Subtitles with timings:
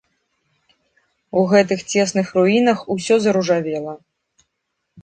[1.41, 3.93] У гэтых цесных руінах усё заружавела.